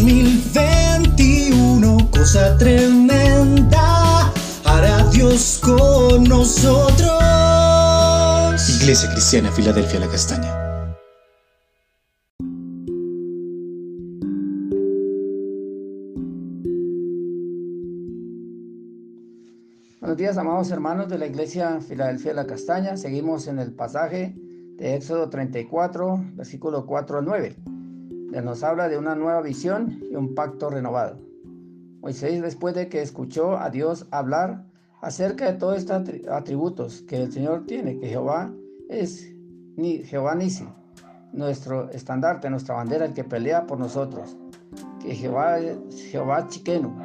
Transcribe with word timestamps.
2021, 0.00 2.10
cosa 2.10 2.56
tremenda, 2.56 4.32
hará 4.64 5.04
Dios 5.10 5.60
con 5.62 6.24
nosotros. 6.24 7.20
Iglesia 8.80 9.12
Cristiana, 9.12 9.52
Filadelfia, 9.52 10.00
la 10.00 10.08
Castaña. 10.08 10.56
Buenos 20.00 20.16
días, 20.16 20.38
amados 20.38 20.70
hermanos 20.70 21.10
de 21.10 21.18
la 21.18 21.26
Iglesia 21.26 21.78
Filadelfia 21.82 22.32
La 22.32 22.46
Castaña. 22.46 22.96
Seguimos 22.96 23.48
en 23.48 23.58
el 23.58 23.74
pasaje 23.74 24.34
de 24.78 24.94
Éxodo 24.94 25.28
34, 25.28 26.24
versículo 26.36 26.86
4 26.86 27.18
al 27.18 27.26
9, 27.26 27.56
nos 28.30 28.62
habla 28.62 28.88
de 28.88 28.98
una 28.98 29.14
nueva 29.14 29.42
visión 29.42 30.00
y 30.10 30.14
un 30.14 30.34
pacto 30.34 30.70
renovado. 30.70 31.18
Moisés, 32.00 32.40
después 32.40 32.74
de 32.74 32.88
que 32.88 33.02
escuchó 33.02 33.58
a 33.58 33.70
Dios 33.70 34.06
hablar 34.10 34.64
acerca 35.02 35.50
de 35.50 35.58
todos 35.58 35.78
estos 35.78 36.08
atributos 36.30 37.02
que 37.02 37.16
el 37.22 37.32
Señor 37.32 37.66
tiene, 37.66 37.98
que 37.98 38.08
Jehová 38.08 38.52
es 38.88 39.34
ni 39.76 39.98
Jehová 39.98 40.34
Nisi, 40.34 40.66
nuestro 41.32 41.90
estandarte, 41.90 42.48
nuestra 42.48 42.76
bandera, 42.76 43.04
el 43.04 43.12
que 43.12 43.24
pelea 43.24 43.66
por 43.66 43.78
nosotros, 43.78 44.36
que 45.00 45.14
Jehová 45.14 45.58
es 45.58 45.78
Jehová 46.10 46.46
Chiqueno, 46.48 46.96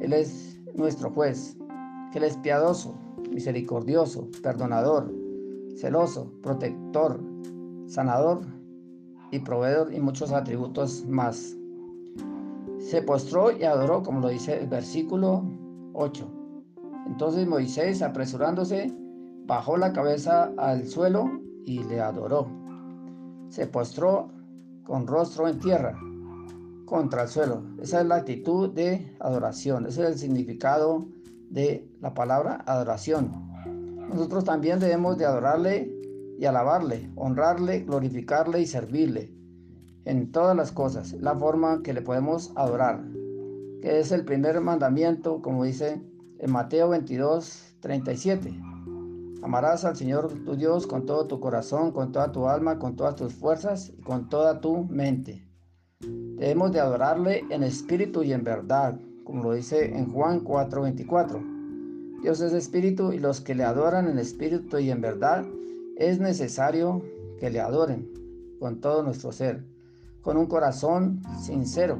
Él 0.00 0.12
es 0.12 0.58
nuestro 0.74 1.10
juez, 1.10 1.56
que 2.12 2.18
Él 2.18 2.24
es 2.24 2.36
piadoso, 2.38 2.98
misericordioso, 3.30 4.28
perdonador, 4.42 5.12
celoso, 5.76 6.32
protector, 6.42 7.20
sanador 7.86 8.57
y 9.30 9.38
proveedor 9.40 9.92
y 9.92 10.00
muchos 10.00 10.32
atributos 10.32 11.04
más. 11.06 11.56
Se 12.78 13.02
postró 13.02 13.56
y 13.56 13.64
adoró, 13.64 14.02
como 14.02 14.20
lo 14.20 14.28
dice 14.28 14.60
el 14.60 14.68
versículo 14.68 15.44
8. 15.94 16.26
Entonces 17.06 17.46
Moisés, 17.46 18.02
apresurándose, 18.02 18.92
bajó 19.46 19.76
la 19.76 19.92
cabeza 19.92 20.52
al 20.56 20.86
suelo 20.86 21.40
y 21.64 21.82
le 21.84 22.00
adoró. 22.00 22.48
Se 23.48 23.66
postró 23.66 24.28
con 24.84 25.06
rostro 25.06 25.48
en 25.48 25.58
tierra, 25.58 25.98
contra 26.84 27.22
el 27.22 27.28
suelo. 27.28 27.62
Esa 27.80 28.00
es 28.00 28.06
la 28.06 28.16
actitud 28.16 28.70
de 28.70 29.14
adoración, 29.20 29.86
ese 29.86 30.02
es 30.02 30.08
el 30.08 30.18
significado 30.18 31.06
de 31.50 31.86
la 32.00 32.14
palabra 32.14 32.62
adoración. 32.66 33.48
Nosotros 34.08 34.44
también 34.44 34.78
debemos 34.78 35.18
de 35.18 35.26
adorarle 35.26 35.97
y 36.38 36.46
alabarle, 36.46 37.10
honrarle, 37.16 37.80
glorificarle 37.80 38.60
y 38.60 38.66
servirle 38.66 39.34
en 40.04 40.30
todas 40.30 40.56
las 40.56 40.70
cosas, 40.70 41.12
la 41.14 41.34
forma 41.34 41.82
que 41.82 41.92
le 41.92 42.00
podemos 42.00 42.52
adorar, 42.54 43.04
que 43.82 43.98
es 43.98 44.12
el 44.12 44.24
primer 44.24 44.60
mandamiento, 44.60 45.42
como 45.42 45.64
dice 45.64 46.00
en 46.38 46.50
Mateo 46.52 46.90
22, 46.90 47.74
37. 47.80 48.58
Amarás 49.42 49.84
al 49.84 49.96
Señor 49.96 50.32
tu 50.44 50.54
Dios 50.56 50.86
con 50.86 51.06
todo 51.06 51.26
tu 51.26 51.40
corazón, 51.40 51.90
con 51.90 52.12
toda 52.12 52.30
tu 52.30 52.46
alma, 52.46 52.78
con 52.78 52.94
todas 52.94 53.16
tus 53.16 53.34
fuerzas 53.34 53.92
y 53.98 54.00
con 54.00 54.28
toda 54.28 54.60
tu 54.60 54.84
mente. 54.84 55.44
Debemos 56.00 56.72
de 56.72 56.80
adorarle 56.80 57.44
en 57.50 57.64
espíritu 57.64 58.22
y 58.22 58.32
en 58.32 58.44
verdad, 58.44 58.98
como 59.24 59.42
lo 59.42 59.52
dice 59.52 59.96
en 59.96 60.12
Juan 60.12 60.40
4, 60.40 60.82
24. 60.82 61.42
Dios 62.22 62.40
es 62.40 62.52
espíritu 62.52 63.12
y 63.12 63.18
los 63.18 63.40
que 63.40 63.56
le 63.56 63.64
adoran 63.64 64.08
en 64.08 64.18
espíritu 64.18 64.78
y 64.78 64.90
en 64.90 65.00
verdad 65.00 65.44
es 65.98 66.20
necesario 66.20 67.02
que 67.40 67.50
le 67.50 67.60
adoren 67.60 68.08
con 68.60 68.80
todo 68.80 69.02
nuestro 69.02 69.32
ser, 69.32 69.64
con 70.22 70.36
un 70.36 70.46
corazón 70.46 71.20
sincero 71.40 71.98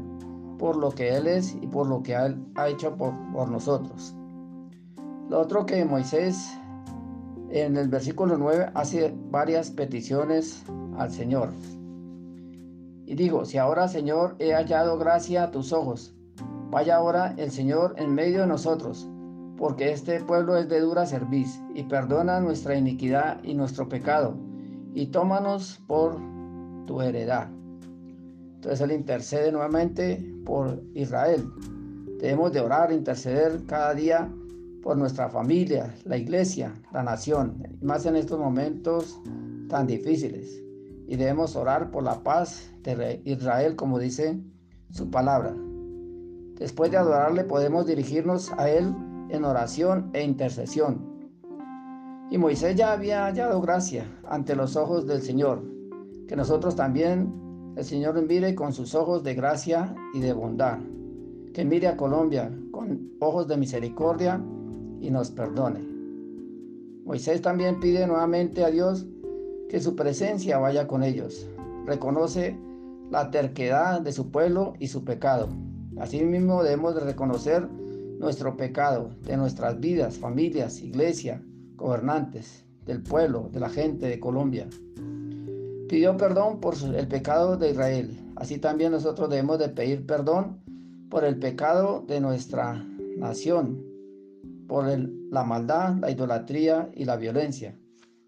por 0.58 0.76
lo 0.76 0.90
que 0.90 1.16
Él 1.16 1.26
es 1.26 1.54
y 1.54 1.66
por 1.66 1.86
lo 1.86 2.02
que 2.02 2.14
Él 2.14 2.36
ha 2.54 2.68
hecho 2.68 2.96
por, 2.96 3.12
nosotros. 3.48 4.14
Lo 5.28 5.40
otro 5.40 5.66
que 5.66 5.84
Moisés 5.84 6.56
en 7.50 7.76
el 7.76 7.88
versículo 7.88 8.36
9 8.36 8.70
hace 8.74 9.14
varias 9.30 9.70
peticiones 9.70 10.64
al 10.96 11.10
Señor. 11.10 11.50
Y 13.06 13.14
digo, 13.14 13.44
si 13.44 13.58
ahora 13.58 13.88
Señor 13.88 14.36
he 14.38 14.52
hallado 14.52 14.98
gracia 14.98 15.44
a 15.44 15.50
tus 15.50 15.72
ojos, 15.72 16.14
vaya 16.70 16.96
ahora 16.96 17.34
el 17.36 17.50
Señor 17.50 17.94
en 17.96 18.14
medio 18.14 18.42
de 18.42 18.46
nosotros 18.48 19.08
porque 19.58 19.90
este 19.92 20.20
pueblo 20.20 20.56
es 20.56 20.68
de 20.68 20.80
dura 20.80 21.04
cerviz, 21.04 21.60
y 21.74 21.82
perdona 21.82 22.40
nuestra 22.40 22.76
iniquidad 22.76 23.42
y 23.42 23.54
nuestro 23.54 23.88
pecado, 23.88 24.36
y 24.94 25.06
tómanos 25.06 25.80
por 25.88 26.16
tu 26.86 27.02
heredad. 27.02 27.48
Entonces 28.54 28.80
Él 28.80 28.92
intercede 28.92 29.50
nuevamente 29.50 30.24
por 30.46 30.80
Israel. 30.94 31.44
Debemos 32.20 32.52
de 32.52 32.60
orar, 32.60 32.92
interceder 32.92 33.60
cada 33.66 33.94
día 33.94 34.32
por 34.82 34.96
nuestra 34.96 35.28
familia, 35.28 35.94
la 36.04 36.16
iglesia, 36.16 36.72
la 36.92 37.02
nación, 37.02 37.62
más 37.82 38.06
en 38.06 38.16
estos 38.16 38.38
momentos 38.38 39.20
tan 39.68 39.86
difíciles. 39.86 40.62
Y 41.06 41.16
debemos 41.16 41.56
orar 41.56 41.90
por 41.90 42.04
la 42.04 42.22
paz 42.22 42.70
de 42.82 43.20
Israel, 43.24 43.76
como 43.76 43.98
dice 43.98 44.40
su 44.90 45.10
palabra. 45.10 45.54
Después 46.58 46.90
de 46.90 46.96
adorarle 46.96 47.44
podemos 47.44 47.86
dirigirnos 47.86 48.52
a 48.52 48.68
Él 48.68 48.92
en 49.30 49.44
oración 49.44 50.10
e 50.12 50.24
intercesión. 50.24 51.18
Y 52.30 52.38
Moisés 52.38 52.76
ya 52.76 52.92
había 52.92 53.24
hallado 53.24 53.60
gracia 53.60 54.06
ante 54.28 54.54
los 54.54 54.76
ojos 54.76 55.06
del 55.06 55.22
Señor, 55.22 55.62
que 56.26 56.36
nosotros 56.36 56.76
también 56.76 57.72
el 57.76 57.84
Señor 57.84 58.20
mire 58.26 58.54
con 58.54 58.72
sus 58.72 58.94
ojos 58.94 59.22
de 59.22 59.34
gracia 59.34 59.94
y 60.12 60.20
de 60.20 60.32
bondad, 60.32 60.78
que 61.54 61.64
mire 61.64 61.88
a 61.88 61.96
Colombia 61.96 62.50
con 62.70 63.12
ojos 63.20 63.48
de 63.48 63.56
misericordia 63.56 64.42
y 65.00 65.10
nos 65.10 65.30
perdone. 65.30 65.80
Moisés 67.04 67.40
también 67.40 67.80
pide 67.80 68.06
nuevamente 68.06 68.64
a 68.64 68.70
Dios 68.70 69.06
que 69.68 69.80
su 69.80 69.96
presencia 69.96 70.58
vaya 70.58 70.86
con 70.86 71.02
ellos. 71.02 71.48
Reconoce 71.86 72.58
la 73.10 73.30
terquedad 73.30 74.00
de 74.00 74.12
su 74.12 74.30
pueblo 74.30 74.74
y 74.78 74.88
su 74.88 75.04
pecado. 75.04 75.48
Asimismo 75.98 76.62
debemos 76.62 76.94
de 76.94 77.00
reconocer 77.00 77.68
nuestro 78.18 78.56
pecado, 78.56 79.10
de 79.24 79.36
nuestras 79.36 79.78
vidas, 79.80 80.18
familias, 80.18 80.82
iglesia, 80.82 81.42
gobernantes, 81.76 82.64
del 82.84 83.02
pueblo, 83.02 83.48
de 83.52 83.60
la 83.60 83.68
gente 83.68 84.06
de 84.06 84.18
Colombia. 84.18 84.68
Pidió 85.88 86.16
perdón 86.16 86.60
por 86.60 86.74
el 86.82 87.06
pecado 87.06 87.56
de 87.56 87.70
Israel. 87.70 88.18
Así 88.36 88.58
también 88.58 88.92
nosotros 88.92 89.30
debemos 89.30 89.58
de 89.58 89.68
pedir 89.68 90.06
perdón 90.06 90.60
por 91.10 91.24
el 91.24 91.38
pecado 91.38 92.04
de 92.06 92.20
nuestra 92.20 92.84
nación, 93.16 93.82
por 94.66 94.86
la 94.86 95.44
maldad, 95.44 95.96
la 96.00 96.10
idolatría 96.10 96.90
y 96.94 97.04
la 97.04 97.16
violencia, 97.16 97.78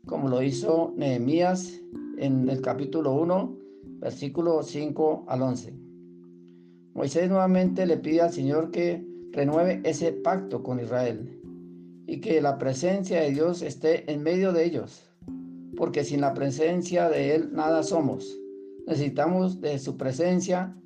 como 0.07 0.28
lo 0.28 0.43
hizo 0.43 0.95
Nehemías 0.97 1.81
en 2.17 2.49
el 2.49 2.61
capítulo 2.61 3.12
1, 3.12 3.57
versículo 4.01 4.62
5 4.62 5.25
al 5.28 5.43
11. 5.43 5.75
Moisés 6.95 7.28
nuevamente 7.28 7.87
le 7.87 7.99
pide 7.99 8.22
al 8.22 8.33
Señor 8.33 8.71
que 8.71 9.09
renueve 9.33 9.81
ese 9.85 10.13
pacto 10.13 10.63
con 10.63 10.81
Israel 10.81 11.41
y 12.07 12.21
que 12.21 12.41
la 12.41 12.59
presencia 12.59 13.21
de 13.21 13.31
Dios 13.31 13.63
esté 13.63 14.11
en 14.11 14.23
medio 14.23 14.53
de 14.53 14.65
ellos, 14.65 15.09
porque 15.77 16.05
sin 16.05 16.21
la 16.21 16.35
presencia 16.35 17.09
de 17.09 17.35
Él 17.35 17.51
nada 17.53 17.83
somos. 17.83 18.37
Necesitamos 18.87 19.61
de 19.61 19.79
su 19.79 19.97
presencia 19.97 20.77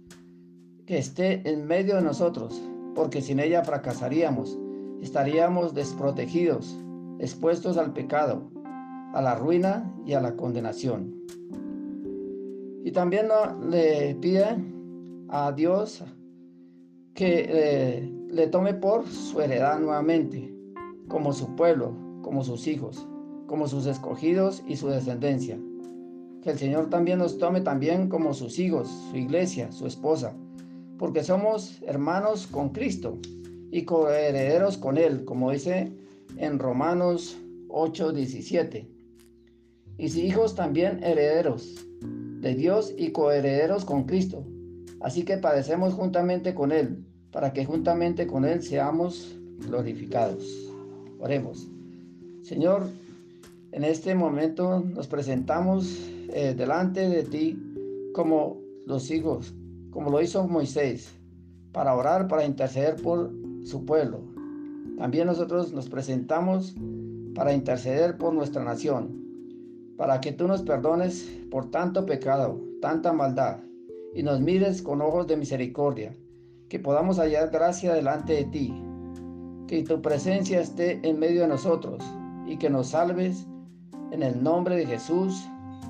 que 0.86 0.98
esté 0.98 1.48
en 1.50 1.66
medio 1.66 1.96
de 1.96 2.02
nosotros, 2.02 2.60
porque 2.94 3.22
sin 3.22 3.40
ella 3.40 3.64
fracasaríamos, 3.64 4.58
estaríamos 5.00 5.74
desprotegidos, 5.74 6.78
expuestos 7.18 7.78
al 7.78 7.94
pecado, 7.94 8.50
a 9.14 9.22
la 9.22 9.34
ruina 9.34 9.94
y 10.04 10.12
a 10.12 10.20
la 10.20 10.36
condenación. 10.36 11.14
Y 12.84 12.92
también 12.92 13.28
le 13.70 14.14
pide 14.16 14.62
a 15.28 15.52
Dios 15.52 16.04
que 17.14 17.46
eh, 17.48 18.13
le 18.34 18.48
tome 18.48 18.74
por 18.74 19.06
su 19.06 19.40
heredad 19.40 19.78
nuevamente, 19.78 20.52
como 21.06 21.32
su 21.32 21.54
pueblo, 21.54 21.96
como 22.20 22.42
sus 22.42 22.66
hijos, 22.66 23.06
como 23.46 23.68
sus 23.68 23.86
escogidos 23.86 24.64
y 24.66 24.74
su 24.74 24.88
descendencia. 24.88 25.56
Que 26.42 26.50
el 26.50 26.58
Señor 26.58 26.90
también 26.90 27.20
nos 27.20 27.38
tome 27.38 27.60
también 27.60 28.08
como 28.08 28.34
sus 28.34 28.58
hijos, 28.58 28.88
su 29.10 29.16
iglesia, 29.16 29.70
su 29.70 29.86
esposa, 29.86 30.34
porque 30.98 31.22
somos 31.22 31.80
hermanos 31.82 32.48
con 32.48 32.70
Cristo 32.70 33.18
y 33.70 33.84
coherederos 33.84 34.78
con 34.78 34.98
Él, 34.98 35.24
como 35.24 35.52
dice 35.52 35.92
en 36.36 36.58
Romanos 36.58 37.38
8, 37.68 38.12
17. 38.12 38.90
Y 39.96 40.08
si 40.08 40.26
hijos 40.26 40.56
también 40.56 41.04
herederos 41.04 41.86
de 42.00 42.54
Dios 42.56 42.92
y 42.98 43.12
coherederos 43.12 43.84
con 43.84 44.04
Cristo. 44.04 44.44
Así 45.00 45.22
que 45.22 45.38
padecemos 45.38 45.94
juntamente 45.94 46.52
con 46.52 46.72
Él 46.72 47.04
para 47.34 47.52
que 47.52 47.64
juntamente 47.64 48.28
con 48.28 48.44
Él 48.44 48.62
seamos 48.62 49.36
glorificados. 49.66 50.72
Oremos. 51.18 51.68
Señor, 52.42 52.86
en 53.72 53.82
este 53.82 54.14
momento 54.14 54.84
nos 54.94 55.08
presentamos 55.08 56.08
eh, 56.32 56.54
delante 56.56 57.08
de 57.08 57.24
ti 57.24 57.58
como 58.14 58.60
los 58.86 59.10
hijos, 59.10 59.52
como 59.90 60.10
lo 60.10 60.22
hizo 60.22 60.46
Moisés, 60.46 61.10
para 61.72 61.96
orar, 61.96 62.28
para 62.28 62.44
interceder 62.44 63.02
por 63.02 63.32
su 63.64 63.84
pueblo. 63.84 64.20
También 64.96 65.26
nosotros 65.26 65.72
nos 65.72 65.88
presentamos 65.88 66.76
para 67.34 67.52
interceder 67.52 68.16
por 68.16 68.32
nuestra 68.32 68.62
nación, 68.62 69.10
para 69.96 70.20
que 70.20 70.30
tú 70.30 70.46
nos 70.46 70.62
perdones 70.62 71.28
por 71.50 71.68
tanto 71.72 72.06
pecado, 72.06 72.60
tanta 72.80 73.12
maldad, 73.12 73.58
y 74.14 74.22
nos 74.22 74.40
mires 74.40 74.82
con 74.82 75.02
ojos 75.02 75.26
de 75.26 75.36
misericordia, 75.36 76.14
que 76.74 76.80
podamos 76.80 77.20
hallar 77.20 77.50
gracia 77.50 77.94
delante 77.94 78.32
de 78.32 78.44
ti, 78.46 78.74
que 79.68 79.84
tu 79.84 80.02
presencia 80.02 80.60
esté 80.60 80.98
en 81.08 81.20
medio 81.20 81.42
de 81.42 81.46
nosotros 81.46 82.02
y 82.48 82.56
que 82.56 82.68
nos 82.68 82.88
salves 82.88 83.46
en 84.10 84.24
el 84.24 84.42
nombre 84.42 84.74
de 84.74 84.84
Jesús. 84.84 85.48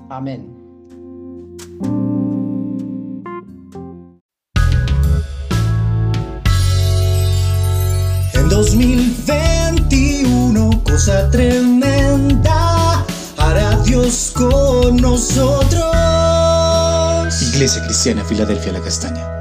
Amén. 0.09 0.45
En 8.35 8.47
2021, 8.47 10.83
cosa 10.83 11.31
tremenda, 11.31 13.03
hará 13.37 13.81
Dios 13.81 14.31
con 14.37 14.97
nosotros. 14.97 15.81
Iglesia 17.55 17.83
Cristiana 17.85 18.23
Filadelfia 18.23 18.71
La 18.71 18.81
Castaña. 18.81 19.34